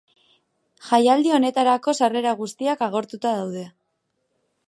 Jaialdi 0.85 1.33
honetarako 1.39 1.93
sarrera 2.01 2.33
guztiak 2.41 2.83
agortuta 2.87 3.37
daude. 3.41 3.67